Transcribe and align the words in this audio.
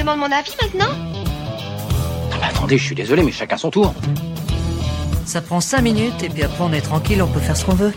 demandes 0.00 0.18
mon 0.18 0.32
avis 0.32 0.56
maintenant 0.62 0.94
Attendez, 2.42 2.78
je 2.78 2.84
suis 2.84 2.94
désolé, 2.94 3.22
mais 3.22 3.32
chacun 3.32 3.58
son 3.58 3.70
tour. 3.70 3.94
Ça 5.26 5.42
prend 5.42 5.60
5 5.60 5.82
minutes 5.82 6.22
et 6.22 6.28
puis 6.30 6.42
après 6.42 6.64
on 6.64 6.72
est 6.72 6.80
tranquille, 6.80 7.22
on 7.22 7.28
peut 7.28 7.38
faire 7.38 7.56
ce 7.56 7.66
qu'on 7.66 7.74
veut. 7.74 7.92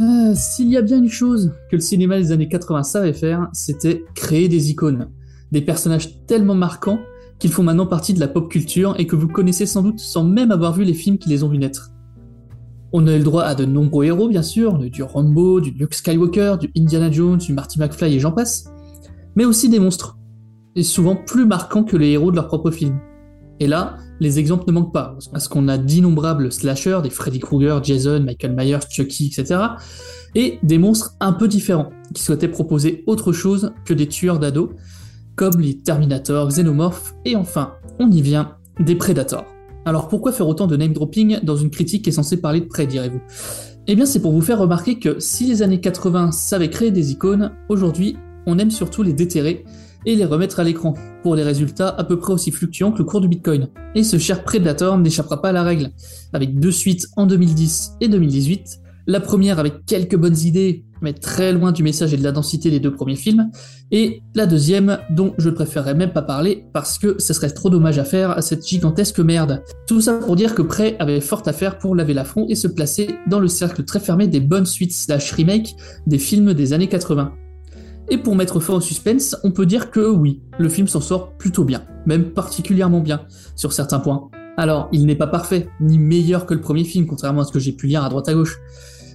Ah, 0.00 0.34
S'il 0.34 0.68
y 0.68 0.76
a 0.76 0.82
bien 0.82 0.98
une 0.98 1.10
chose 1.10 1.52
que 1.70 1.76
le 1.76 1.82
cinéma 1.82 2.18
des 2.18 2.30
années 2.30 2.48
80 2.48 2.84
savait 2.84 3.12
faire, 3.12 3.48
c'était 3.52 4.04
créer 4.14 4.48
des 4.48 4.70
icônes. 4.70 5.10
Des 5.50 5.60
personnages 5.60 6.24
tellement 6.26 6.54
marquants 6.54 7.00
qu'ils 7.40 7.50
font 7.50 7.64
maintenant 7.64 7.86
partie 7.86 8.14
de 8.14 8.20
la 8.20 8.28
pop 8.28 8.48
culture 8.48 8.94
et 8.98 9.06
que 9.06 9.16
vous 9.16 9.28
connaissez 9.28 9.66
sans 9.66 9.82
doute 9.82 9.98
sans 9.98 10.22
même 10.22 10.52
avoir 10.52 10.72
vu 10.72 10.84
les 10.84 10.94
films 10.94 11.18
qui 11.18 11.28
les 11.28 11.42
ont 11.42 11.48
vus 11.48 11.58
naître. 11.58 11.90
On 12.92 13.08
a 13.08 13.14
eu 13.14 13.18
le 13.18 13.24
droit 13.24 13.42
à 13.42 13.56
de 13.56 13.64
nombreux 13.64 14.04
héros, 14.04 14.28
bien 14.28 14.44
sûr, 14.44 14.78
du 14.78 15.02
Rambo, 15.02 15.60
du 15.60 15.72
Luke 15.72 15.94
Skywalker, 15.94 16.56
du 16.60 16.70
Indiana 16.76 17.10
Jones, 17.10 17.38
du 17.38 17.52
Marty 17.52 17.80
McFly 17.80 18.14
et 18.14 18.20
j'en 18.20 18.30
passe, 18.30 18.66
mais 19.36 19.44
aussi 19.44 19.68
des 19.68 19.78
monstres, 19.78 20.16
et 20.76 20.82
souvent 20.82 21.16
plus 21.16 21.46
marquants 21.46 21.84
que 21.84 21.96
les 21.96 22.10
héros 22.10 22.30
de 22.30 22.36
leur 22.36 22.48
propre 22.48 22.70
film. 22.70 22.98
Et 23.60 23.66
là, 23.66 23.96
les 24.20 24.38
exemples 24.38 24.64
ne 24.66 24.72
manquent 24.72 24.92
pas, 24.92 25.16
parce 25.32 25.48
qu'on 25.48 25.68
a 25.68 25.78
d'innombrables 25.78 26.52
slashers, 26.52 27.00
des 27.02 27.10
Freddy 27.10 27.38
Krueger, 27.38 27.82
Jason, 27.82 28.20
Michael 28.20 28.54
Myers, 28.56 28.80
Chucky, 28.90 29.26
etc., 29.26 29.60
et 30.34 30.58
des 30.62 30.78
monstres 30.78 31.14
un 31.20 31.32
peu 31.32 31.46
différents, 31.46 31.90
qui 32.12 32.22
souhaitaient 32.22 32.48
proposer 32.48 33.04
autre 33.06 33.32
chose 33.32 33.72
que 33.84 33.94
des 33.94 34.08
tueurs 34.08 34.38
d'ados, 34.38 34.70
comme 35.36 35.60
les 35.60 35.78
Terminator, 35.78 36.48
Xenomorph, 36.48 37.14
et 37.24 37.36
enfin, 37.36 37.74
on 37.98 38.10
y 38.10 38.20
vient, 38.20 38.56
des 38.80 38.96
Predators. 38.96 39.46
Alors 39.84 40.08
pourquoi 40.08 40.32
faire 40.32 40.48
autant 40.48 40.66
de 40.66 40.76
name 40.76 40.92
dropping 40.92 41.40
dans 41.42 41.56
une 41.56 41.70
critique 41.70 42.04
qui 42.04 42.10
est 42.10 42.14
censée 42.14 42.40
parler 42.40 42.60
de 42.60 42.66
près, 42.66 42.86
direz-vous? 42.86 43.20
Eh 43.86 43.94
bien 43.94 44.06
c'est 44.06 44.20
pour 44.20 44.32
vous 44.32 44.40
faire 44.40 44.58
remarquer 44.58 44.98
que 44.98 45.20
si 45.20 45.46
les 45.46 45.62
années 45.62 45.80
80 45.80 46.32
savaient 46.32 46.70
créer 46.70 46.90
des 46.90 47.12
icônes, 47.12 47.52
aujourd'hui 47.68 48.16
on 48.46 48.58
aime 48.58 48.70
surtout 48.70 49.02
les 49.02 49.12
déterrer 49.12 49.64
et 50.06 50.16
les 50.16 50.24
remettre 50.24 50.60
à 50.60 50.64
l'écran, 50.64 50.94
pour 51.22 51.36
des 51.36 51.42
résultats 51.42 51.88
à 51.88 52.04
peu 52.04 52.18
près 52.18 52.32
aussi 52.32 52.50
fluctuants 52.50 52.92
que 52.92 52.98
le 52.98 53.04
cours 53.04 53.20
du 53.20 53.28
Bitcoin. 53.28 53.68
Et 53.94 54.04
ce 54.04 54.18
cher 54.18 54.44
Predator 54.44 54.98
n'échappera 54.98 55.40
pas 55.40 55.48
à 55.48 55.52
la 55.52 55.62
règle, 55.62 55.90
avec 56.32 56.58
deux 56.58 56.72
suites 56.72 57.08
en 57.16 57.26
2010 57.26 57.92
et 58.00 58.08
2018, 58.08 58.80
la 59.06 59.20
première 59.20 59.58
avec 59.58 59.84
quelques 59.86 60.16
bonnes 60.16 60.38
idées, 60.38 60.84
mais 61.02 61.12
très 61.12 61.52
loin 61.52 61.72
du 61.72 61.82
message 61.82 62.14
et 62.14 62.16
de 62.16 62.22
la 62.22 62.32
densité 62.32 62.70
des 62.70 62.80
deux 62.80 62.92
premiers 62.92 63.16
films, 63.16 63.50
et 63.90 64.22
la 64.34 64.46
deuxième 64.46 64.98
dont 65.10 65.34
je 65.36 65.50
préférerais 65.50 65.94
même 65.94 66.12
pas 66.12 66.22
parler 66.22 66.64
parce 66.72 66.98
que 66.98 67.16
ce 67.18 67.34
serait 67.34 67.50
trop 67.50 67.68
dommage 67.68 67.98
à 67.98 68.04
faire 68.04 68.30
à 68.30 68.40
cette 68.40 68.66
gigantesque 68.66 69.20
merde. 69.20 69.62
Tout 69.86 70.00
ça 70.00 70.14
pour 70.14 70.36
dire 70.36 70.54
que 70.54 70.62
Prey 70.62 70.96
avait 70.98 71.20
fort 71.20 71.42
à 71.46 71.52
faire 71.52 71.78
pour 71.78 71.94
laver 71.94 72.14
l'affront 72.14 72.46
et 72.48 72.54
se 72.54 72.68
placer 72.68 73.16
dans 73.28 73.40
le 73.40 73.48
cercle 73.48 73.84
très 73.84 74.00
fermé 74.00 74.26
des 74.26 74.40
bonnes 74.40 74.66
suites 74.66 74.92
slash 74.92 75.32
remake 75.32 75.76
des 76.06 76.18
films 76.18 76.54
des 76.54 76.72
années 76.72 76.88
80. 76.88 77.34
Et 78.10 78.18
pour 78.18 78.36
mettre 78.36 78.60
fin 78.60 78.74
au 78.74 78.80
suspense, 78.80 79.36
on 79.44 79.50
peut 79.50 79.66
dire 79.66 79.90
que 79.90 80.06
oui, 80.06 80.42
le 80.58 80.68
film 80.68 80.86
s'en 80.88 81.00
sort 81.00 81.32
plutôt 81.36 81.64
bien, 81.64 81.82
même 82.06 82.30
particulièrement 82.30 83.00
bien, 83.00 83.22
sur 83.56 83.72
certains 83.72 84.00
points. 84.00 84.28
Alors, 84.56 84.88
il 84.92 85.06
n'est 85.06 85.16
pas 85.16 85.26
parfait, 85.26 85.68
ni 85.80 85.98
meilleur 85.98 86.46
que 86.46 86.54
le 86.54 86.60
premier 86.60 86.84
film, 86.84 87.06
contrairement 87.06 87.40
à 87.40 87.44
ce 87.44 87.52
que 87.52 87.58
j'ai 87.58 87.72
pu 87.72 87.86
lire 87.86 88.04
à 88.04 88.08
droite 88.08 88.28
à 88.28 88.34
gauche. 88.34 88.58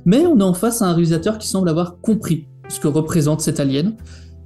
Mais 0.06 0.26
on 0.26 0.40
est 0.40 0.44
en 0.44 0.54
face 0.54 0.82
à 0.82 0.86
un 0.86 0.94
réalisateur 0.94 1.38
qui 1.38 1.48
semble 1.48 1.70
avoir 1.70 2.00
compris 2.02 2.48
ce 2.68 2.80
que 2.80 2.88
représente 2.88 3.42
cet 3.42 3.60
alien, 3.60 3.96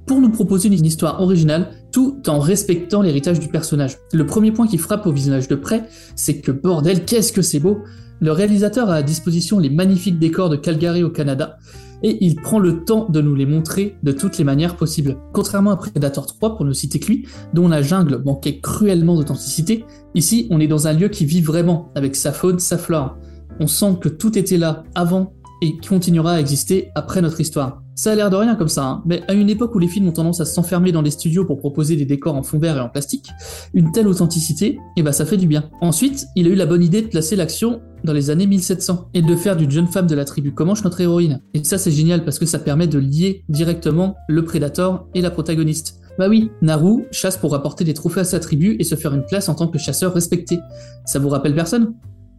pour 0.06 0.20
nous 0.20 0.30
proposer 0.30 0.68
une 0.68 0.84
histoire 0.84 1.20
originale 1.22 1.70
tout 1.90 2.20
en 2.26 2.38
respectant 2.38 3.00
l'héritage 3.00 3.40
du 3.40 3.48
personnage. 3.48 3.98
Le 4.12 4.26
premier 4.26 4.52
point 4.52 4.66
qui 4.66 4.78
frappe 4.78 5.06
au 5.06 5.12
visage 5.12 5.48
de 5.48 5.54
près, 5.54 5.84
c'est 6.14 6.40
que 6.40 6.52
bordel, 6.52 7.04
qu'est-ce 7.04 7.32
que 7.32 7.42
c'est 7.42 7.60
beau 7.60 7.78
Le 8.20 8.32
réalisateur 8.32 8.90
a 8.90 8.96
à 8.96 9.02
disposition 9.02 9.58
les 9.58 9.70
magnifiques 9.70 10.18
décors 10.18 10.50
de 10.50 10.56
Calgary 10.56 11.02
au 11.02 11.10
Canada, 11.10 11.56
et 12.04 12.18
il 12.20 12.36
prend 12.36 12.58
le 12.58 12.84
temps 12.84 13.08
de 13.08 13.20
nous 13.20 13.34
les 13.34 13.46
montrer 13.46 13.96
de 14.02 14.12
toutes 14.12 14.38
les 14.38 14.44
manières 14.44 14.76
possibles. 14.76 15.16
Contrairement 15.32 15.70
à 15.70 15.76
Predator 15.76 16.26
3, 16.26 16.56
pour 16.56 16.64
ne 16.66 16.72
citer 16.72 17.00
que 17.00 17.06
lui, 17.06 17.26
dont 17.54 17.66
la 17.66 17.82
jungle 17.82 18.22
manquait 18.24 18.60
cruellement 18.60 19.16
d'authenticité, 19.16 19.84
ici 20.14 20.46
on 20.50 20.60
est 20.60 20.68
dans 20.68 20.86
un 20.86 20.92
lieu 20.92 21.08
qui 21.08 21.24
vit 21.24 21.40
vraiment, 21.40 21.90
avec 21.96 22.14
sa 22.14 22.32
faune, 22.32 22.58
sa 22.58 22.78
flore. 22.78 23.16
On 23.58 23.66
sent 23.66 23.96
que 24.00 24.10
tout 24.10 24.38
était 24.38 24.58
là 24.58 24.84
avant 24.94 25.32
et 25.62 25.76
continuera 25.78 26.34
à 26.34 26.40
exister 26.40 26.90
après 26.94 27.22
notre 27.22 27.40
histoire. 27.40 27.80
Ça 27.96 28.12
a 28.12 28.14
l'air 28.14 28.28
de 28.28 28.36
rien 28.36 28.54
comme 28.56 28.68
ça, 28.68 28.84
hein, 28.84 29.02
mais 29.06 29.22
à 29.28 29.34
une 29.34 29.48
époque 29.48 29.74
où 29.74 29.78
les 29.78 29.88
films 29.88 30.08
ont 30.08 30.12
tendance 30.12 30.40
à 30.40 30.44
s'enfermer 30.44 30.92
dans 30.92 31.00
les 31.00 31.12
studios 31.12 31.44
pour 31.44 31.58
proposer 31.58 31.96
des 31.96 32.04
décors 32.04 32.34
en 32.34 32.42
fond 32.42 32.58
vert 32.58 32.76
et 32.76 32.80
en 32.80 32.88
plastique, 32.88 33.30
une 33.72 33.92
telle 33.92 34.08
authenticité, 34.08 34.78
eh 34.96 35.02
ben 35.02 35.12
ça 35.12 35.24
fait 35.24 35.36
du 35.36 35.46
bien. 35.46 35.70
Ensuite, 35.80 36.26
il 36.34 36.48
a 36.48 36.50
eu 36.50 36.54
la 36.54 36.66
bonne 36.66 36.82
idée 36.82 37.02
de 37.02 37.06
placer 37.06 37.36
l'action 37.36 37.80
dans 38.04 38.12
les 38.12 38.30
années 38.30 38.46
1700 38.46 39.08
et 39.14 39.22
de 39.22 39.36
faire 39.36 39.56
d'une 39.56 39.70
jeune 39.70 39.86
femme 39.86 40.06
de 40.06 40.14
la 40.14 40.24
tribu 40.24 40.52
Comanche 40.52 40.84
notre 40.84 41.00
héroïne. 41.00 41.40
Et 41.54 41.64
ça 41.64 41.78
c'est 41.78 41.90
génial 41.90 42.24
parce 42.24 42.38
que 42.38 42.46
ça 42.46 42.58
permet 42.58 42.86
de 42.86 42.98
lier 42.98 43.44
directement 43.48 44.16
le 44.28 44.44
prédateur 44.44 45.06
et 45.14 45.20
la 45.20 45.30
protagoniste. 45.30 46.00
Bah 46.18 46.28
oui, 46.28 46.50
Naru 46.62 47.06
chasse 47.10 47.36
pour 47.36 47.52
rapporter 47.52 47.82
des 47.82 47.94
trophées 47.94 48.20
à 48.20 48.24
sa 48.24 48.38
tribu 48.38 48.76
et 48.78 48.84
se 48.84 48.94
faire 48.94 49.14
une 49.14 49.24
place 49.24 49.48
en 49.48 49.54
tant 49.54 49.66
que 49.66 49.78
chasseur 49.78 50.14
respecté. 50.14 50.60
Ça 51.04 51.18
vous 51.18 51.28
rappelle 51.28 51.54
personne? 51.54 51.94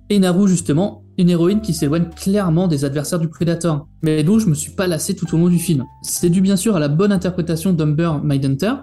Et 0.10 0.20
Naru, 0.20 0.48
justement, 0.48 1.04
une 1.18 1.30
héroïne 1.30 1.62
qui 1.62 1.74
s'éloigne 1.74 2.10
clairement 2.16 2.68
des 2.68 2.86
adversaires 2.86 3.20
du 3.20 3.28
Predator, 3.28 3.88
mais 4.04 4.24
dont 4.24 4.38
je 4.38 4.48
me 4.48 4.54
suis 4.54 4.72
pas 4.72 4.86
lassé 4.86 5.16
tout 5.16 5.34
au 5.34 5.38
long 5.38 5.50
du 5.50 5.58
film. 5.58 5.84
C'est 6.04 6.30
dû 6.30 6.42
bien 6.42 6.56
sûr 6.56 6.76
à 6.76 6.80
la 6.80 6.90
bonne 6.90 7.12
interprétation 7.12 7.74
d'Humber 7.74 8.22
Mindhunter, 8.24 8.74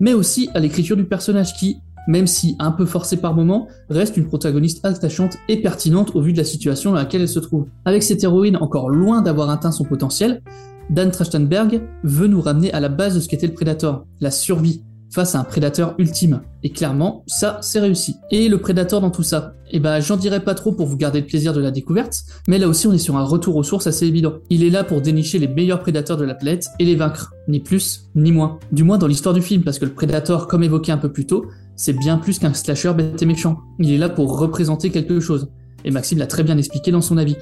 mais 0.00 0.14
aussi 0.14 0.50
à 0.54 0.60
l'écriture 0.60 0.96
du 0.96 1.04
personnage 1.04 1.54
qui, 1.54 1.78
même 2.08 2.26
si 2.26 2.56
un 2.58 2.72
peu 2.72 2.86
forcé 2.86 3.18
par 3.18 3.34
moments, 3.34 3.68
reste 3.88 4.16
une 4.16 4.26
protagoniste 4.26 4.84
attachante 4.84 5.36
et 5.48 5.62
pertinente 5.62 6.16
au 6.16 6.22
vu 6.22 6.32
de 6.32 6.38
la 6.38 6.44
situation 6.44 6.90
dans 6.90 6.96
laquelle 6.96 7.20
elle 7.20 7.28
se 7.28 7.38
trouve. 7.38 7.66
Avec 7.84 8.02
cette 8.02 8.24
héroïne 8.24 8.56
encore 8.56 8.88
loin 8.88 9.22
d'avoir 9.22 9.50
atteint 9.50 9.70
son 9.70 9.84
potentiel, 9.84 10.42
Dan 10.90 11.10
Trachtenberg 11.10 11.82
veut 12.02 12.26
nous 12.26 12.40
ramener 12.40 12.72
à 12.72 12.80
la 12.80 12.88
base 12.88 13.14
de 13.14 13.20
ce 13.20 13.28
qu'était 13.28 13.46
le 13.46 13.52
Predator, 13.52 14.06
la 14.20 14.30
survie, 14.30 14.82
face 15.10 15.34
à 15.34 15.40
un 15.40 15.44
prédateur 15.44 15.94
ultime. 15.98 16.40
Et 16.62 16.70
clairement, 16.70 17.24
ça, 17.26 17.58
c'est 17.62 17.80
réussi. 17.80 18.16
Et 18.30 18.48
le 18.48 18.58
prédateur 18.58 19.00
dans 19.00 19.10
tout 19.10 19.22
ça? 19.22 19.54
Eh 19.70 19.80
ben, 19.80 20.00
j'en 20.00 20.16
dirai 20.16 20.40
pas 20.40 20.54
trop 20.54 20.72
pour 20.72 20.86
vous 20.86 20.96
garder 20.96 21.20
le 21.20 21.26
plaisir 21.26 21.52
de 21.52 21.60
la 21.60 21.70
découverte, 21.70 22.24
mais 22.46 22.58
là 22.58 22.68
aussi, 22.68 22.86
on 22.86 22.92
est 22.92 22.98
sur 22.98 23.16
un 23.16 23.22
retour 23.22 23.56
aux 23.56 23.62
sources 23.62 23.86
assez 23.86 24.06
évident. 24.06 24.34
Il 24.50 24.62
est 24.64 24.70
là 24.70 24.84
pour 24.84 25.00
dénicher 25.00 25.38
les 25.38 25.48
meilleurs 25.48 25.80
prédateurs 25.80 26.16
de 26.16 26.24
la 26.24 26.34
planète 26.34 26.68
et 26.78 26.84
les 26.84 26.96
vaincre, 26.96 27.32
ni 27.48 27.60
plus, 27.60 28.08
ni 28.14 28.32
moins. 28.32 28.58
Du 28.72 28.84
moins 28.84 28.98
dans 28.98 29.06
l'histoire 29.06 29.34
du 29.34 29.42
film, 29.42 29.62
parce 29.62 29.78
que 29.78 29.84
le 29.84 29.92
prédateur, 29.92 30.46
comme 30.46 30.62
évoqué 30.62 30.92
un 30.92 30.98
peu 30.98 31.10
plus 31.10 31.26
tôt, 31.26 31.46
c'est 31.78 31.94
bien 31.94 32.18
plus 32.18 32.38
qu'un 32.38 32.52
slasher 32.52 32.92
bête 32.92 33.22
et 33.22 33.26
méchant. 33.26 33.60
Il 33.78 33.90
est 33.92 33.98
là 33.98 34.08
pour 34.08 34.38
représenter 34.38 34.90
quelque 34.90 35.20
chose. 35.20 35.48
Et 35.84 35.90
Maxime 35.92 36.18
l'a 36.18 36.26
très 36.26 36.42
bien 36.42 36.58
expliqué 36.58 36.90
dans 36.90 37.00
son 37.00 37.16
avis. 37.16 37.36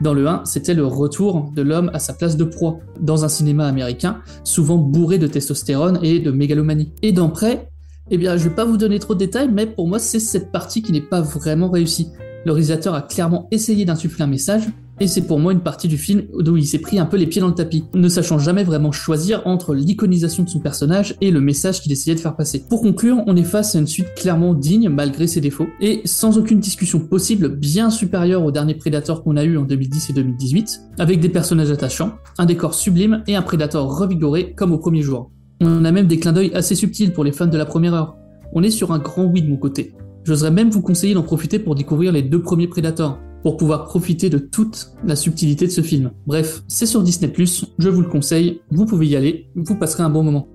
Dans 0.00 0.14
le 0.14 0.26
1, 0.26 0.44
c'était 0.44 0.74
le 0.74 0.84
retour 0.84 1.50
de 1.54 1.62
l'homme 1.62 1.90
à 1.94 2.00
sa 2.00 2.12
place 2.12 2.36
de 2.36 2.44
proie, 2.44 2.80
dans 3.00 3.24
un 3.24 3.28
cinéma 3.28 3.66
américain, 3.66 4.18
souvent 4.42 4.76
bourré 4.76 5.18
de 5.18 5.28
testostérone 5.28 6.00
et 6.02 6.18
de 6.18 6.30
mégalomanie. 6.32 6.92
Et 7.02 7.12
dans 7.12 7.28
Prêt, 7.28 7.70
eh 8.10 8.18
bien, 8.18 8.36
je 8.36 8.48
vais 8.48 8.54
pas 8.54 8.64
vous 8.64 8.76
donner 8.76 8.98
trop 8.98 9.14
de 9.14 9.20
détails, 9.20 9.48
mais 9.52 9.66
pour 9.66 9.86
moi, 9.86 10.00
c'est 10.00 10.20
cette 10.20 10.50
partie 10.50 10.82
qui 10.82 10.92
n'est 10.92 11.00
pas 11.00 11.20
vraiment 11.20 11.70
réussie. 11.70 12.08
Le 12.46 12.52
réalisateur 12.52 12.94
a 12.94 13.02
clairement 13.02 13.46
essayé 13.52 13.84
d'insuffler 13.84 14.24
un 14.24 14.28
message, 14.28 14.68
et 15.00 15.06
c'est 15.06 15.22
pour 15.22 15.38
moi 15.38 15.52
une 15.52 15.60
partie 15.60 15.88
du 15.88 15.98
film 15.98 16.24
où 16.32 16.56
il 16.56 16.66
s'est 16.66 16.78
pris 16.78 16.98
un 16.98 17.06
peu 17.06 17.16
les 17.16 17.26
pieds 17.26 17.40
dans 17.40 17.48
le 17.48 17.54
tapis, 17.54 17.84
ne 17.94 18.08
sachant 18.08 18.38
jamais 18.38 18.64
vraiment 18.64 18.92
choisir 18.92 19.42
entre 19.46 19.74
l'iconisation 19.74 20.42
de 20.42 20.48
son 20.48 20.60
personnage 20.60 21.14
et 21.20 21.30
le 21.30 21.40
message 21.40 21.80
qu'il 21.80 21.92
essayait 21.92 22.14
de 22.14 22.20
faire 22.20 22.36
passer. 22.36 22.64
Pour 22.68 22.82
conclure, 22.82 23.22
on 23.26 23.36
est 23.36 23.44
face 23.44 23.74
à 23.74 23.78
une 23.78 23.86
suite 23.86 24.14
clairement 24.16 24.54
digne 24.54 24.88
malgré 24.88 25.26
ses 25.26 25.40
défauts, 25.40 25.68
et 25.80 26.02
sans 26.04 26.38
aucune 26.38 26.60
discussion 26.60 27.00
possible 27.00 27.48
bien 27.48 27.90
supérieure 27.90 28.44
au 28.44 28.50
dernier 28.50 28.74
Predator 28.74 29.22
qu'on 29.22 29.36
a 29.36 29.44
eu 29.44 29.56
en 29.56 29.62
2010 29.62 30.10
et 30.10 30.12
2018, 30.12 30.80
avec 30.98 31.20
des 31.20 31.28
personnages 31.28 31.70
attachants, 31.70 32.12
un 32.38 32.46
décor 32.46 32.74
sublime 32.74 33.22
et 33.26 33.36
un 33.36 33.42
Predator 33.42 33.98
revigoré 33.98 34.54
comme 34.54 34.72
au 34.72 34.78
premier 34.78 35.02
jour. 35.02 35.30
On 35.60 35.84
a 35.84 35.92
même 35.92 36.06
des 36.06 36.18
clins 36.18 36.32
d'œil 36.32 36.52
assez 36.54 36.74
subtils 36.74 37.12
pour 37.12 37.24
les 37.24 37.32
fans 37.32 37.46
de 37.46 37.58
la 37.58 37.66
première 37.66 37.94
heure. 37.94 38.16
On 38.52 38.62
est 38.62 38.70
sur 38.70 38.92
un 38.92 38.98
grand 38.98 39.24
oui 39.24 39.42
de 39.42 39.48
mon 39.48 39.56
côté. 39.56 39.92
J'oserais 40.24 40.50
même 40.50 40.70
vous 40.70 40.82
conseiller 40.82 41.14
d'en 41.14 41.22
profiter 41.22 41.58
pour 41.58 41.74
découvrir 41.74 42.12
les 42.12 42.22
deux 42.22 42.42
premiers 42.42 42.68
Predators, 42.68 43.18
pour 43.48 43.56
pouvoir 43.56 43.86
profiter 43.86 44.28
de 44.28 44.36
toute 44.36 44.90
la 45.02 45.16
subtilité 45.16 45.64
de 45.64 45.70
ce 45.70 45.80
film. 45.80 46.10
Bref, 46.26 46.60
c'est 46.68 46.84
sur 46.84 47.02
Disney⁇ 47.02 47.32
je 47.78 47.88
vous 47.88 48.02
le 48.02 48.06
conseille, 48.06 48.60
vous 48.70 48.84
pouvez 48.84 49.06
y 49.06 49.16
aller, 49.16 49.48
vous 49.56 49.74
passerez 49.74 50.02
un 50.02 50.10
bon 50.10 50.22
moment. 50.22 50.48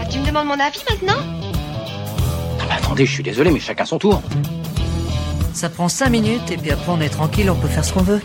Ah, 0.00 0.06
tu 0.10 0.18
me 0.18 0.26
demandes 0.26 0.46
mon 0.46 0.54
avis 0.54 0.80
maintenant? 0.88 1.20
Attendez, 2.70 3.04
je 3.04 3.12
suis 3.12 3.22
désolé, 3.22 3.50
mais 3.50 3.60
chacun 3.60 3.84
son 3.84 3.98
tour. 3.98 4.22
Ça 5.52 5.68
prend 5.68 5.90
5 5.90 6.08
minutes 6.08 6.50
et 6.50 6.56
puis 6.56 6.70
après 6.70 6.90
on 6.90 7.02
est 7.02 7.10
tranquille, 7.10 7.50
on 7.50 7.54
peut 7.54 7.68
faire 7.68 7.84
ce 7.84 7.92
qu'on 7.92 8.02
veut. 8.02 8.22